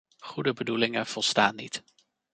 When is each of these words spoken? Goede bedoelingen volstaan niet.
Goede 0.19 0.53
bedoelingen 0.53 1.05
volstaan 1.07 1.55
niet. 1.55 1.83